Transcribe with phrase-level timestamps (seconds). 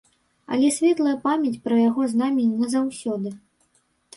[0.55, 3.29] Але светлая памяць пра яго з намі назаўсёды.